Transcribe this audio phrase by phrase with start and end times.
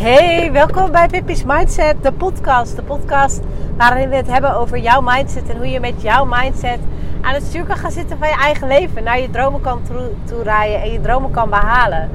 [0.00, 2.76] Hey, welkom bij Pippi's Mindset, de podcast.
[2.76, 3.40] De podcast
[3.76, 6.78] waarin we het hebben over jouw mindset en hoe je met jouw mindset
[7.20, 9.04] aan het stuur kan gaan zitten van je eigen leven.
[9.04, 9.80] Naar je dromen kan
[10.24, 12.10] toe rijden en je dromen kan behalen.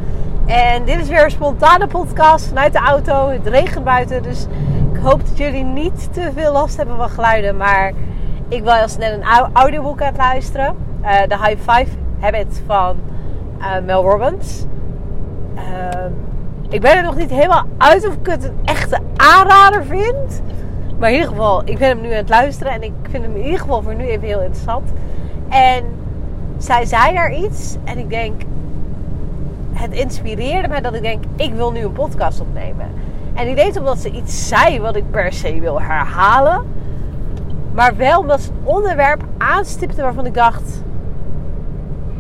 [0.46, 3.28] En dit is weer een spontane podcast vanuit de auto.
[3.28, 4.48] Het regent buiten, dus
[4.94, 7.58] ik hoop dat jullie niet te veel last hebben van geluiden.
[7.58, 7.92] Maar
[8.48, 10.76] ik was net een audioboek aan het luisteren.
[11.02, 12.96] Uh, de High Five Habit van
[13.60, 14.66] uh, Mel Robbins.
[15.56, 15.62] Uh,
[16.76, 20.42] ik ben er nog niet helemaal uit of ik het een echte aanrader vind.
[20.98, 22.74] Maar in ieder geval, ik ben hem nu aan het luisteren.
[22.74, 24.90] En ik vind hem in ieder geval voor nu even heel interessant.
[25.50, 25.84] En
[26.58, 27.76] zij zei daar iets.
[27.84, 28.42] En ik denk,
[29.74, 32.88] het inspireerde mij dat ik denk, ik wil nu een podcast opnemen.
[33.34, 36.64] En niet eens omdat ze iets zei wat ik per se wil herhalen.
[37.74, 40.84] Maar wel omdat ze onderwerp aanstipte waarvan ik dacht...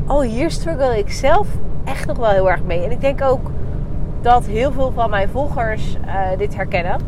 [0.08, 1.47] Oh, hier struggle ik zelf
[1.83, 2.83] echt nog wel heel erg mee.
[2.83, 3.53] En ik denk ook
[4.25, 6.99] dat heel veel van mijn volgers uh, dit herkennen.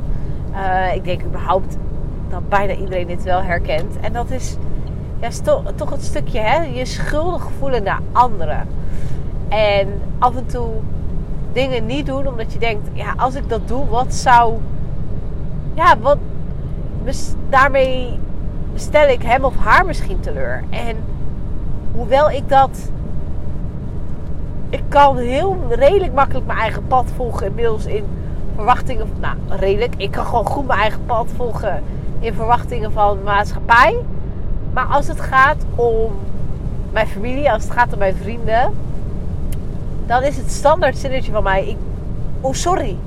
[0.52, 1.78] Uh, ik denk überhaupt
[2.30, 4.00] dat bijna iedereen dit wel herkent.
[4.00, 4.58] En dat is
[5.20, 5.30] ja,
[5.76, 8.68] toch het stukje hè, je schuldig voelen naar anderen.
[9.50, 10.70] En af en toe
[11.54, 14.54] dingen niet doen omdat je denkt, ja, als ik dat doe, wat zou.
[15.74, 16.18] Ja, wat.
[17.50, 18.20] Daarmee
[18.76, 20.64] stel ik hem of haar misschien teleur.
[20.70, 20.96] En
[21.92, 22.92] hoewel ik dat
[24.70, 27.48] ik kan heel redelijk makkelijk mijn eigen pad volgen.
[27.48, 28.04] Inmiddels in
[28.56, 29.08] verwachtingen.
[29.20, 29.94] Nou, redelijk.
[29.98, 31.84] Ik kan gewoon goed mijn eigen pad volgen
[32.20, 33.96] in verwachtingen van maatschappij.
[34.74, 36.12] Maar als het gaat om
[36.92, 38.74] mijn familie, als het gaat om mijn vrienden,
[40.06, 41.78] dan is het standaard zinnetje van mij: ik,
[42.42, 42.98] Oh, sorry.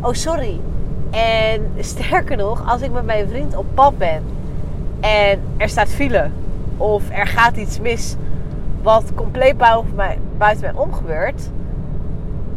[0.00, 0.60] Oh, sorry.
[1.10, 4.22] En sterker nog, als ik met mijn vriend op pad ben
[5.00, 6.30] en er staat file
[6.76, 8.16] of er gaat iets mis
[8.82, 11.50] wat compleet buiten mij, buiten mij omgebeurt,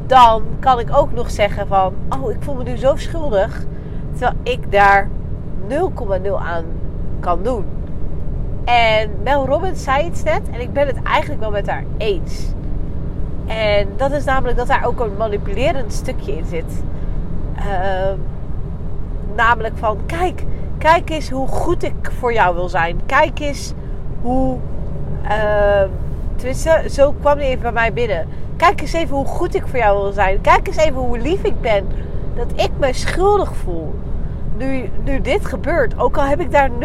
[0.06, 3.66] dan kan ik ook nog zeggen van, oh, ik voel me nu zo schuldig,
[4.12, 5.10] terwijl ik daar
[5.70, 5.78] 0,0
[6.38, 6.66] aan
[7.20, 7.66] kan doen.
[8.64, 12.54] En Mel Robbins zei iets net en ik ben het eigenlijk wel met haar eens.
[13.46, 16.84] En dat is namelijk dat daar ook een manipulerend stukje in zit.
[17.56, 18.12] Uh,
[19.36, 20.44] namelijk van, kijk,
[20.78, 23.00] kijk eens hoe goed ik voor jou wil zijn.
[23.06, 23.74] Kijk eens
[24.22, 24.58] hoe...
[25.24, 25.84] Uh,
[26.36, 28.28] Tenminste, zo kwam hij even bij mij binnen.
[28.58, 30.42] Kijk eens even hoe goed ik voor jou wil zijn.
[30.42, 31.88] Kijk eens even hoe lief ik ben.
[32.36, 33.96] Dat ik me schuldig voel.
[34.58, 36.00] Nu, nu dit gebeurt.
[36.00, 36.76] Ook al heb ik daar 0,0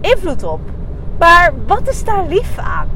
[0.00, 0.60] invloed op.
[1.18, 2.88] Maar wat is daar lief aan?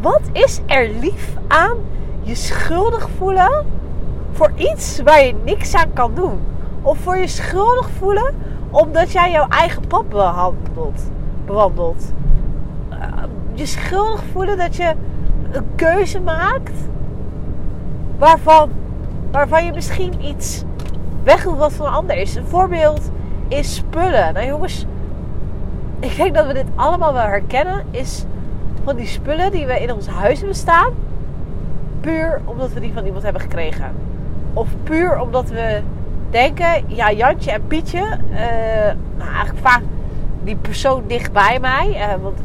[0.00, 1.76] Wat is er lief aan
[2.22, 3.66] je schuldig voelen
[4.32, 6.40] voor iets waar je niks aan kan doen?
[6.82, 8.34] Of voor je schuldig voelen
[8.70, 10.08] omdat jij jouw eigen pad
[11.44, 12.12] bewandelt
[13.52, 14.94] je schuldig voelen dat je
[15.52, 16.72] een keuze maakt
[18.18, 18.70] waarvan,
[19.30, 20.64] waarvan je misschien iets
[21.22, 22.34] wegdoet wat van een ander is.
[22.34, 23.10] Een voorbeeld
[23.48, 24.34] is spullen.
[24.34, 24.86] Nou jongens,
[26.00, 27.84] ik denk dat we dit allemaal wel herkennen.
[27.90, 28.24] Is
[28.84, 30.92] van die spullen die we in ons huis hebben staan.
[32.00, 33.92] Puur omdat we die van iemand hebben gekregen.
[34.52, 35.80] Of puur omdat we
[36.30, 38.38] denken, ja, Jantje en Pietje, uh,
[39.16, 39.82] nou eigenlijk vaak
[40.44, 41.88] die persoon dichtbij mij.
[41.88, 42.38] Uh, want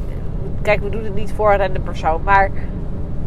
[0.62, 2.22] kijk, we doen het niet voor de persoon.
[2.24, 2.50] Maar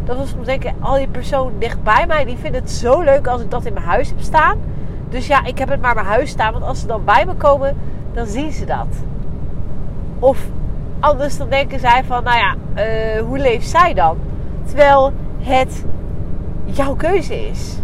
[0.04, 3.40] dat was om denken, al die persoon dichtbij mij, die vindt het zo leuk als
[3.40, 4.58] ik dat in mijn huis heb staan.
[5.08, 6.52] Dus ja, ik heb het maar mijn huis staan.
[6.52, 7.76] Want als ze dan bij me komen,
[8.12, 8.86] dan zien ze dat.
[10.18, 10.46] Of
[11.00, 14.16] anders dan denken zij van, nou ja, uh, hoe leeft zij dan?
[14.64, 15.84] Terwijl het
[16.64, 17.78] jouw keuze is.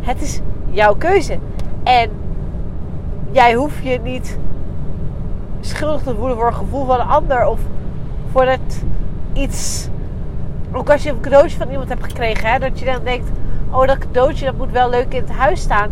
[0.00, 0.40] Het is
[0.70, 1.38] jouw keuze.
[1.82, 2.10] En
[3.30, 4.38] jij hoeft je niet
[5.60, 7.46] schuldig te voelen voor een gevoel van een ander.
[7.46, 7.60] Of
[8.36, 8.84] voordat
[9.32, 9.88] iets.
[10.72, 13.28] Ook als je een cadeautje van iemand hebt gekregen, hè, dat je dan denkt:
[13.70, 15.90] oh, dat cadeautje dat moet wel leuk in het huis staan.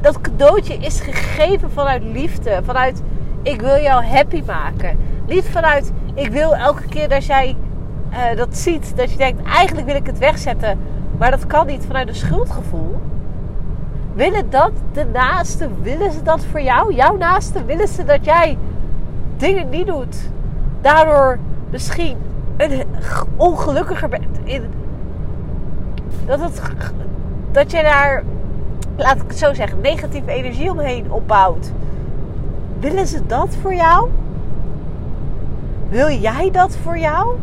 [0.00, 2.60] Dat cadeautje is gegeven vanuit liefde.
[2.64, 3.02] Vanuit
[3.42, 4.98] ik wil jou happy maken.
[5.26, 7.56] Niet vanuit ik wil elke keer dat jij
[8.10, 10.78] uh, dat ziet, dat je denkt: eigenlijk wil ik het wegzetten.
[11.18, 13.00] Maar dat kan niet vanuit een schuldgevoel.
[14.14, 16.94] Willen dat de naasten, willen ze dat voor jou?
[16.94, 18.58] Jouw naasten, willen ze dat jij
[19.36, 20.16] dingen niet doet?
[20.80, 21.38] Daardoor
[21.74, 22.16] misschien
[22.56, 22.82] een
[23.36, 24.38] ongelukkiger bent.
[24.44, 24.70] In,
[26.26, 26.62] dat, het,
[27.52, 28.22] dat je daar,
[28.96, 31.72] laat ik het zo zeggen, negatieve energie omheen opbouwt.
[32.80, 34.10] Willen ze dat voor jou?
[35.88, 37.36] Wil jij dat voor jou?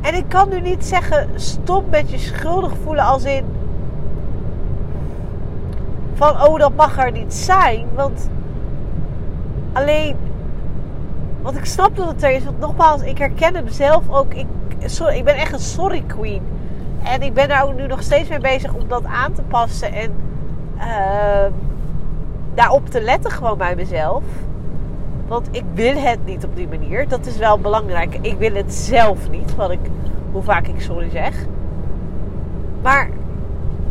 [0.00, 3.44] En ik kan nu niet zeggen: stop met je schuldig voelen als in.
[6.14, 7.86] Van oh, dat mag er niet zijn.
[7.94, 8.28] Want
[9.76, 10.16] Alleen,
[11.42, 14.34] wat ik snap dat het er is, want nogmaals, ik herken hem zelf ook.
[14.34, 14.46] Ik,
[14.84, 16.42] sorry, ik ben echt een sorry queen.
[17.02, 19.92] En ik ben daar ook nu nog steeds mee bezig om dat aan te passen.
[19.92, 20.14] En
[20.76, 21.52] uh,
[22.54, 24.22] daarop te letten gewoon bij mezelf.
[25.26, 27.08] Want ik wil het niet op die manier.
[27.08, 28.18] Dat is wel belangrijk.
[28.20, 29.54] Ik wil het zelf niet.
[29.54, 29.80] Wat ik,
[30.32, 31.46] hoe vaak ik sorry zeg.
[32.82, 33.08] Maar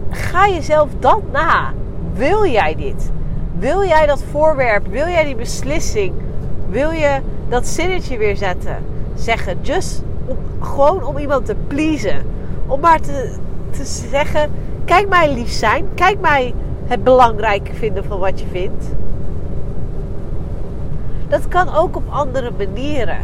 [0.09, 1.73] ga jezelf dat na.
[2.13, 3.11] Wil jij dit?
[3.59, 4.87] Wil jij dat voorwerp?
[4.87, 6.13] Wil jij die beslissing?
[6.69, 7.19] Wil je
[7.49, 8.77] dat zinnetje weer zetten?
[9.15, 9.57] Zeggen.
[9.61, 10.03] Just
[10.59, 12.25] gewoon om iemand te pleasen.
[12.67, 13.35] Om maar te,
[13.71, 14.51] te zeggen:
[14.85, 15.85] kijk mij lief zijn.
[15.93, 16.53] Kijk mij
[16.85, 18.85] het belangrijk vinden van wat je vindt.
[21.27, 23.19] Dat kan ook op andere manieren.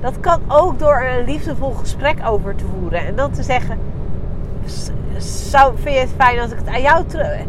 [0.00, 3.06] Dat kan ook door een liefdevol gesprek over te voeren.
[3.06, 3.78] En dan te zeggen:
[5.18, 7.40] zou, Vind je het fijn als ik het aan jou terug.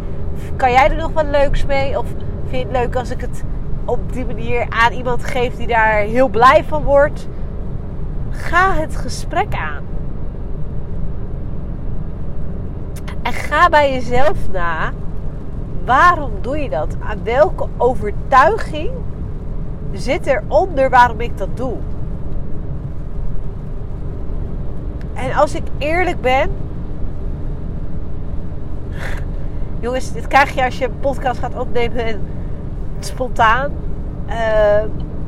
[0.56, 2.00] Kan jij er nog wat leuks mee?
[2.00, 2.06] Of
[2.48, 3.44] vind je het leuk als ik het
[3.86, 7.28] op die manier aan iemand geef die daar heel blij van wordt?
[8.30, 9.84] Ga het gesprek aan.
[13.22, 14.92] En ga bij jezelf na.
[15.86, 16.96] Waarom doe je dat?
[17.00, 18.92] Aan welke overtuiging
[19.92, 21.76] zit eronder waarom ik dat doe?
[25.14, 26.50] En als ik eerlijk ben.
[29.86, 32.22] Jongens, dit krijg je als je een podcast gaat opnemen
[33.00, 33.72] spontaan.
[34.30, 34.78] Uh,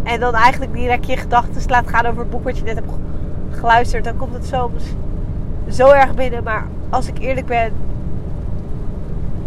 [0.04, 2.92] en dan eigenlijk direct je gedachten laat gaan over het boek wat je net hebt
[3.52, 4.04] geluisterd.
[4.04, 4.84] Dan komt het soms
[5.70, 6.44] zo erg binnen.
[6.44, 7.72] Maar als ik eerlijk ben,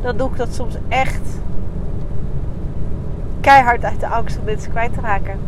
[0.03, 1.29] dan doe ik dat soms echt
[3.41, 5.39] keihard uit de angst om mensen kwijt te raken.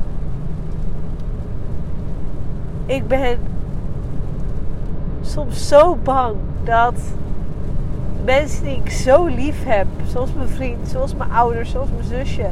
[2.87, 3.39] Ik ben
[5.21, 6.95] soms zo bang dat
[8.25, 12.47] mensen die ik zo lief heb, zoals mijn vriend, zoals mijn ouders, zoals mijn zusje,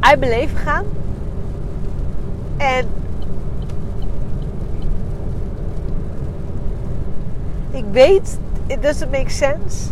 [0.00, 0.84] uit mijn leven gaan.
[2.56, 2.86] En
[7.70, 9.90] ik weet, it doesn't make sense.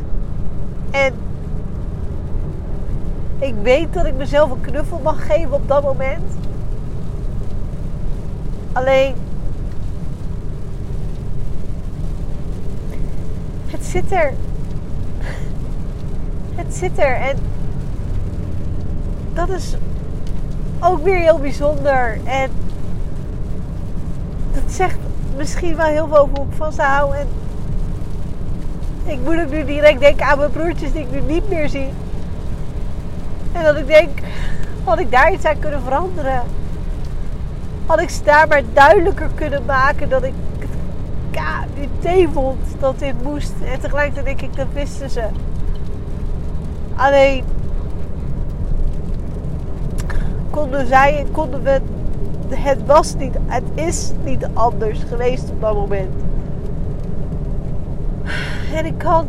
[0.91, 1.15] En
[3.39, 6.33] ik weet dat ik mezelf een knuffel mag geven op dat moment.
[8.73, 9.15] Alleen.
[13.70, 14.32] Het zit er.
[16.55, 17.14] Het zit er.
[17.14, 17.37] En.
[19.34, 19.75] Dat is
[20.81, 22.19] ook weer heel bijzonder.
[22.25, 22.50] En.
[24.52, 24.99] Dat zegt
[25.37, 27.17] misschien wel heel veel over hoe ik van ze hou.
[27.17, 27.26] En.
[29.05, 31.88] Ik moet ook nu direct denken aan mijn broertjes die ik nu niet meer zie.
[33.52, 34.19] En dat ik denk,
[34.84, 36.43] had ik daar iets aan kunnen veranderen?
[37.87, 40.32] Had ik ze daar maar duidelijker kunnen maken dat ik
[41.38, 43.53] het thee vond dat dit moest.
[43.73, 45.25] En tegelijkertijd denk ik, dat wisten ze.
[46.97, 47.44] Alleen
[50.50, 51.81] konden zij, konden we,
[52.55, 56.23] het was niet, het is niet anders geweest op dat moment.
[58.75, 59.29] En ik kan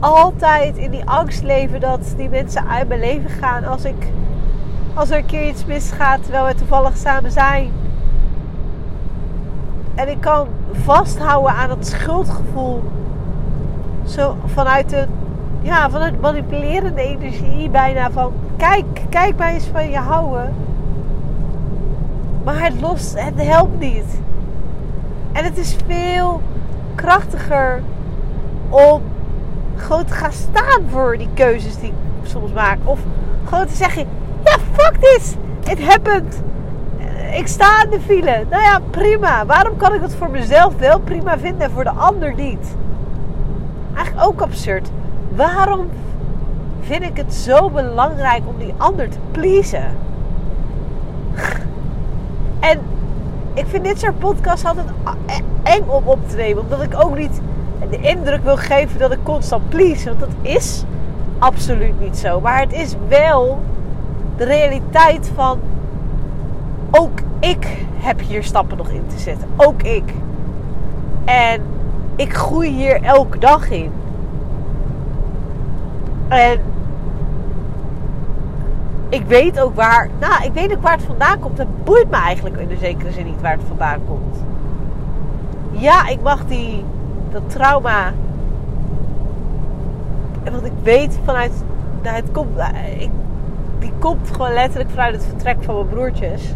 [0.00, 4.10] altijd in die angst leven dat die mensen uit mijn leven gaan als ik
[4.94, 7.70] als er een keer iets misgaat terwijl we toevallig samen zijn.
[9.96, 12.82] En ik kan vasthouden aan het schuldgevoel.
[14.04, 15.08] Zo vanuit een
[15.62, 20.54] ja, vanuit manipulerende energie bijna van kijk, kijk mij eens van je houden.
[22.44, 24.20] Maar het lost, het helpt niet.
[25.32, 26.40] En het is veel
[26.94, 27.82] krachtiger
[28.68, 29.02] om
[29.76, 32.78] gewoon te gaan staan voor die keuzes die ik soms maak.
[32.84, 33.00] Of
[33.44, 34.06] gewoon te zeggen,
[34.44, 35.34] ja, fuck this.
[35.70, 36.42] It happened.
[37.32, 38.44] Ik sta in de file.
[38.50, 39.46] Nou ja, prima.
[39.46, 42.76] Waarom kan ik het voor mezelf wel prima vinden en voor de ander niet?
[43.94, 44.90] Eigenlijk ook absurd.
[45.28, 45.88] Waarom
[46.80, 49.84] vind ik het zo belangrijk om die ander te pleasen?
[52.60, 52.80] En
[53.54, 54.86] ik vind dit soort podcasts altijd
[55.62, 56.62] eng om op te nemen.
[56.62, 57.40] Omdat ik ook niet
[57.90, 60.08] de indruk wil geven dat ik constant please.
[60.08, 60.84] Want dat is
[61.38, 62.40] absoluut niet zo.
[62.40, 63.60] Maar het is wel
[64.36, 65.60] de realiteit van
[66.98, 69.48] ook ik heb hier stappen nog in te zetten.
[69.56, 70.14] Ook ik.
[71.24, 71.62] En
[72.16, 73.90] ik groei hier elke dag in.
[76.28, 76.60] En
[79.08, 80.08] ik weet ook waar.
[80.20, 81.58] Nou, ik weet ook waar het vandaan komt.
[81.58, 84.36] Het boeit me eigenlijk in de zekere zin niet waar het vandaan komt.
[85.70, 86.84] Ja, ik mag die
[87.30, 88.12] dat trauma.
[90.42, 91.52] En wat ik weet vanuit.
[92.02, 92.58] Nou, het komt,
[92.98, 93.10] ik,
[93.78, 96.54] die komt gewoon letterlijk vanuit het vertrek van mijn broertjes.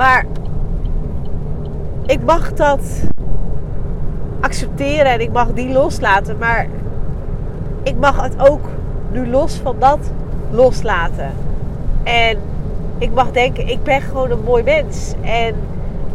[0.00, 0.24] Maar
[2.06, 2.80] ik mag dat
[4.40, 6.38] accepteren en ik mag die loslaten.
[6.38, 6.66] Maar
[7.82, 8.68] ik mag het ook
[9.10, 9.98] nu los van dat
[10.50, 11.32] loslaten.
[12.02, 12.38] En
[12.98, 15.14] ik mag denken, ik ben gewoon een mooi mens.
[15.20, 15.54] En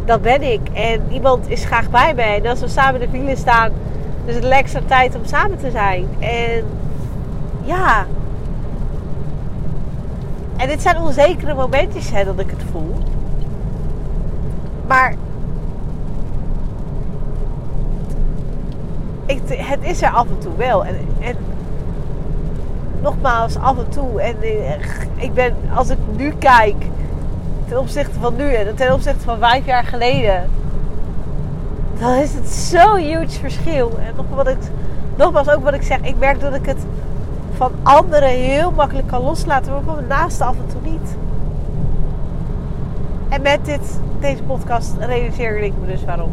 [0.04, 0.60] dat ben ik.
[0.72, 2.36] En iemand is graag bij mij.
[2.42, 3.70] En als we samen in de file staan,
[4.24, 6.06] is het extra tijd om samen te zijn.
[6.18, 6.64] En
[7.64, 8.06] ja.
[10.56, 13.05] En dit zijn onzekere momentjes hè, dat ik het voel.
[14.86, 15.14] Maar
[19.48, 20.84] het is er af en toe wel.
[20.84, 21.36] En, en
[23.02, 24.20] nogmaals, af en toe.
[24.20, 24.72] En eh,
[25.16, 26.76] ik ben, als ik nu kijk,
[27.68, 30.50] ten opzichte van nu en ten opzichte van vijf jaar geleden,
[31.98, 33.98] dan is het zo'n huge verschil.
[33.98, 34.56] En nog wat
[35.16, 36.84] nogmaals, ook wat ik zeg, ik merk dat ik het
[37.56, 41.25] van anderen heel makkelijk kan loslaten, maar van mijn naaste af en toe niet.
[43.36, 46.32] En met dit, deze podcast realiseerde ik me dus waarom.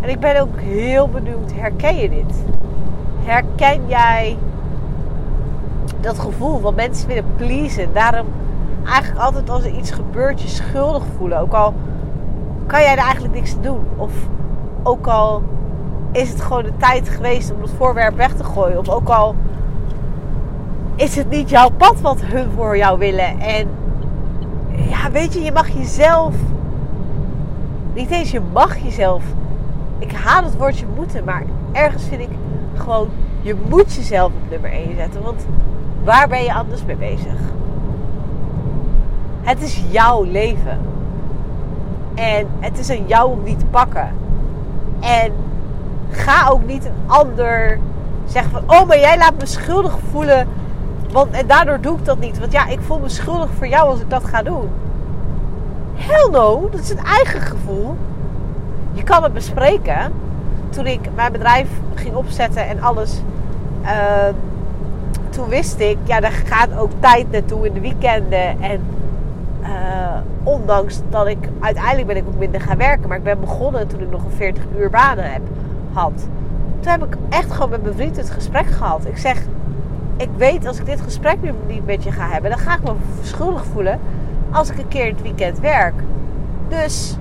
[0.00, 2.44] En ik ben ook heel benieuwd, herken je dit?
[3.24, 4.38] Herken jij
[6.00, 7.92] dat gevoel van mensen willen pleasen?
[7.92, 8.26] Daarom
[8.86, 11.38] eigenlijk altijd als er iets gebeurt je schuldig voelen.
[11.38, 11.74] Ook al
[12.66, 13.86] kan jij er eigenlijk niks doen.
[13.96, 14.12] Of
[14.82, 15.42] ook al
[16.12, 18.78] is het gewoon de tijd geweest om het voorwerp weg te gooien.
[18.78, 19.34] Of ook al
[20.96, 23.40] is het niet jouw pad wat hun voor jou willen.
[23.40, 23.68] En
[24.88, 26.34] ja, weet je, je mag jezelf.
[27.94, 29.22] Niet eens je mag jezelf.
[29.98, 32.30] Ik haat het woordje moeten, maar ergens vind ik
[32.74, 33.08] gewoon.
[33.40, 35.22] Je moet jezelf op nummer 1 zetten.
[35.22, 35.46] Want
[36.04, 37.38] waar ben je anders mee bezig?
[39.42, 40.78] Het is jouw leven.
[42.14, 44.08] En het is aan jou om te pakken.
[45.00, 45.32] En
[46.10, 47.78] ga ook niet een ander
[48.26, 48.62] zeggen van...
[48.66, 50.48] Oh, maar jij laat me schuldig voelen.
[51.12, 52.38] Want, en daardoor doe ik dat niet.
[52.38, 54.68] Want ja, ik voel me schuldig voor jou als ik dat ga doen.
[55.94, 56.30] Hell
[56.70, 57.96] dat is een eigen gevoel.
[58.92, 60.12] Je kan het bespreken.
[60.70, 63.20] Toen ik mijn bedrijf ging opzetten en alles...
[63.82, 63.88] Uh,
[65.30, 68.60] toen wist ik, ja, daar gaat ook tijd naartoe in de weekenden.
[68.60, 68.80] En
[69.62, 69.68] uh,
[70.42, 73.08] ondanks dat ik uiteindelijk ben ik ook minder gaan werken.
[73.08, 75.42] Maar ik ben begonnen toen ik nog een 40 uur banen heb,
[75.92, 76.26] had.
[76.80, 79.06] Toen heb ik echt gewoon met mijn vriend het gesprek gehad.
[79.06, 79.42] Ik zeg,
[80.16, 82.82] ik weet als ik dit gesprek nu niet met je ga hebben, dan ga ik
[82.82, 82.92] me
[83.22, 84.00] schuldig voelen
[84.50, 85.94] als ik een keer het weekend werk.
[86.68, 87.16] Dus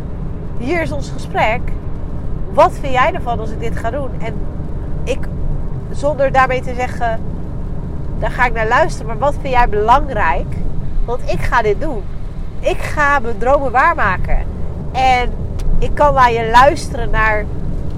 [0.57, 1.61] hier is ons gesprek.
[2.53, 4.09] Wat vind jij ervan als ik dit ga doen?
[4.19, 4.33] En
[5.03, 5.19] ik,
[5.91, 7.19] zonder daarmee te zeggen,
[8.19, 9.07] daar ga ik naar luisteren.
[9.07, 10.55] Maar wat vind jij belangrijk?
[11.05, 12.03] Want ik ga dit doen
[12.61, 14.37] ik ga mijn dromen waarmaken.
[14.91, 15.29] En
[15.79, 17.45] ik kan naar je luisteren naar.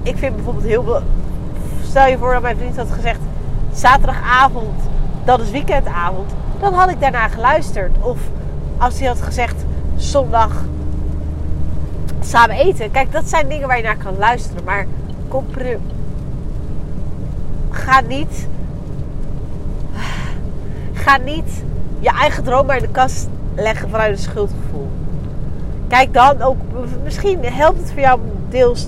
[0.02, 1.00] Ik vind bijvoorbeeld heel.
[1.82, 3.18] Stel je voor dat mijn vriend had gezegd:
[3.74, 4.80] zaterdagavond,
[5.24, 6.32] dat is weekendavond.
[6.60, 7.96] Dan had ik daarna geluisterd.
[8.00, 8.18] Of
[8.78, 9.64] als hij had gezegd:
[9.96, 10.62] zondag
[12.20, 12.90] samen eten.
[12.90, 14.64] Kijk, dat zijn dingen waar je naar kan luisteren.
[14.64, 14.86] Maar
[15.28, 15.46] kom,
[17.70, 18.48] ga niet.
[20.92, 21.64] Ga niet
[22.00, 24.90] je eigen droom in de kast leggen vanuit een schuldgevoel.
[25.88, 26.56] Kijk dan ook,
[27.02, 28.86] misschien helpt het voor jou deels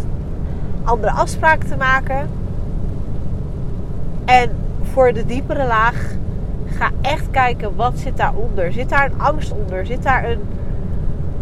[0.84, 2.28] andere afspraken te maken.
[4.24, 4.50] En
[4.96, 6.14] voor de diepere laag,
[6.66, 8.72] ga echt kijken wat zit daaronder.
[8.72, 9.86] Zit daar een angst onder?
[9.86, 10.40] Zit daar een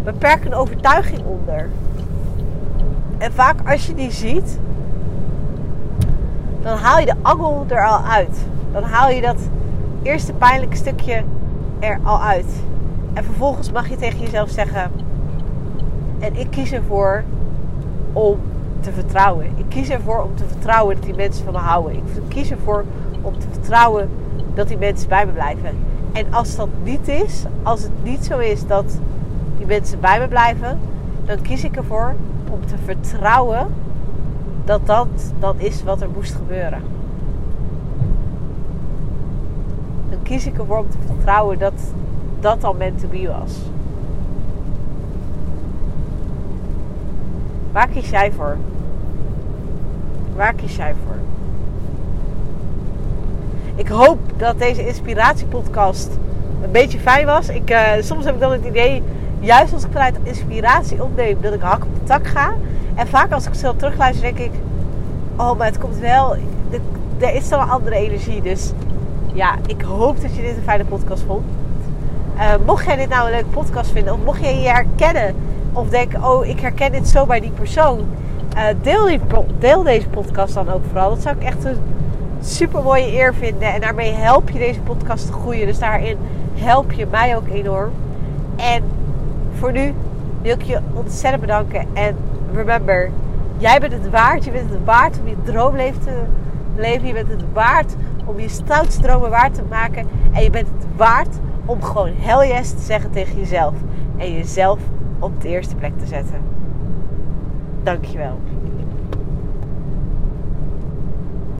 [0.04, 1.68] beperkende overtuiging onder?
[3.18, 4.58] En vaak als je die ziet,
[6.62, 8.38] dan haal je de angel er al uit.
[8.72, 9.48] Dan haal je dat
[10.02, 11.22] eerste pijnlijke stukje
[11.78, 12.62] er al uit.
[13.12, 14.90] En vervolgens mag je tegen jezelf zeggen:
[16.18, 17.24] En ik kies ervoor
[18.12, 18.38] om
[18.80, 19.46] te vertrouwen.
[19.56, 21.96] Ik kies ervoor om te vertrouwen dat die mensen van me houden.
[21.96, 22.84] Ik kies ervoor
[23.24, 24.08] om te vertrouwen
[24.54, 25.76] dat die mensen bij me blijven.
[26.12, 28.98] En als dat niet is, als het niet zo is dat
[29.56, 30.78] die mensen bij me blijven,
[31.24, 32.14] dan kies ik ervoor
[32.50, 33.66] om te vertrouwen
[34.64, 36.82] dat dat dan is wat er moest gebeuren.
[40.10, 41.72] Dan kies ik ervoor om te vertrouwen dat
[42.40, 43.58] dat al meant to be was.
[47.72, 48.56] Waar kies jij voor?
[50.36, 51.33] Waar kies jij voor?
[53.76, 56.08] Ik hoop dat deze inspiratiepodcast
[56.62, 57.48] een beetje fijn was.
[57.48, 59.02] Ik, uh, soms heb ik dan het idee,
[59.40, 62.54] juist als ik vanuit inspiratie opneem, dat ik hak op de tak ga.
[62.94, 64.50] En vaak als ik zelf terugluister, denk ik:
[65.36, 66.36] Oh, maar het komt wel.
[67.18, 68.42] Er is zo'n andere energie.
[68.42, 68.72] Dus
[69.32, 71.44] ja, ik hoop dat je dit een fijne podcast vond.
[72.36, 75.34] Uh, mocht jij dit nou een leuke podcast vinden, of mocht jij je herkennen,
[75.72, 78.00] of denken: Oh, ik herken dit zo bij die persoon.
[78.56, 79.18] Uh, deel,
[79.58, 81.10] deel deze podcast dan ook vooral.
[81.10, 81.76] Dat zou ik echt een
[82.44, 83.72] super mooie eer vinden.
[83.72, 85.66] En daarmee help je deze podcast te groeien.
[85.66, 86.16] Dus daarin
[86.54, 87.90] help je mij ook enorm.
[88.56, 88.82] En
[89.58, 89.94] voor nu
[90.42, 91.86] wil ik je ontzettend bedanken.
[91.92, 92.16] En
[92.54, 93.10] remember,
[93.58, 94.44] jij bent het waard.
[94.44, 96.22] Je bent het waard om je droomleven te
[96.76, 97.06] leven.
[97.06, 100.06] Je bent het waard om je stoutste dromen waar te maken.
[100.32, 103.74] En je bent het waard om gewoon hell yes te zeggen tegen jezelf.
[104.16, 104.78] En jezelf
[105.18, 106.40] op de eerste plek te zetten.
[107.82, 108.38] Dankjewel.